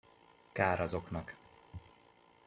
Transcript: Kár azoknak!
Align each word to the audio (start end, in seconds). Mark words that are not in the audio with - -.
Kár 0.51 0.79
azoknak! 0.81 1.35